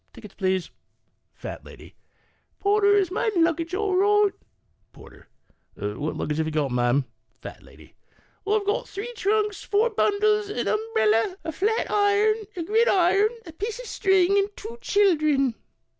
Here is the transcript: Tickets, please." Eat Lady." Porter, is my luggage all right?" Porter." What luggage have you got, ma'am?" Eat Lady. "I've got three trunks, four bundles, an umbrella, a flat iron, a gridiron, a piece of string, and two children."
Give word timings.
Tickets, 0.13 0.33
please." 0.33 0.71
Eat 1.45 1.63
Lady." 1.63 1.93
Porter, 2.59 2.95
is 2.95 3.11
my 3.11 3.29
luggage 3.35 3.75
all 3.75 3.95
right?" 3.95 4.31
Porter." 4.93 5.27
What 5.75 6.15
luggage 6.17 6.37
have 6.39 6.47
you 6.47 6.51
got, 6.51 6.71
ma'am?" 6.71 7.05
Eat 7.45 7.61
Lady. 7.61 7.93
"I've 8.47 8.65
got 8.65 8.89
three 8.89 9.13
trunks, 9.13 9.61
four 9.63 9.91
bundles, 9.91 10.49
an 10.49 10.67
umbrella, 10.67 11.35
a 11.43 11.51
flat 11.51 11.91
iron, 11.91 12.47
a 12.57 12.63
gridiron, 12.63 13.29
a 13.45 13.53
piece 13.53 13.77
of 13.79 13.85
string, 13.85 14.39
and 14.39 14.49
two 14.57 14.79
children." 14.81 15.53